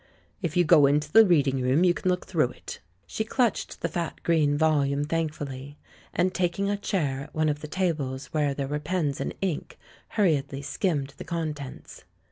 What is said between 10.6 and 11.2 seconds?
skimmed